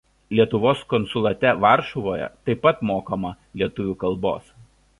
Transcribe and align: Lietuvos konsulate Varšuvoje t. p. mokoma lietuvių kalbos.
Lietuvos 0.37 0.79
konsulate 0.93 1.51
Varšuvoje 1.65 2.29
t. 2.47 2.55
p. 2.65 2.73
mokoma 2.93 3.35
lietuvių 3.63 3.97
kalbos. 4.05 4.53